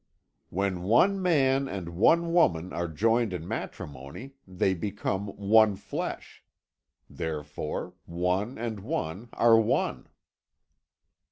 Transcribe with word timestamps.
"When 0.49 0.81
one 0.81 1.21
man 1.21 1.67
and 1.67 1.89
one 1.89 2.33
woman 2.33 2.73
are 2.73 2.87
joined 2.87 3.33
in 3.33 3.47
matrimony, 3.47 4.31
they 4.47 4.73
become 4.73 5.27
one 5.37 5.75
flesh. 5.75 6.43
Therefore, 7.07 7.93
one 8.07 8.57
and 8.57 8.79
one 8.79 9.29
are 9.33 9.59
one. 9.59 10.09